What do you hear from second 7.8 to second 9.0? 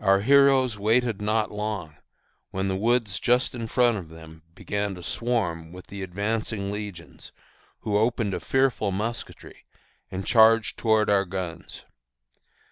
who opened a fearful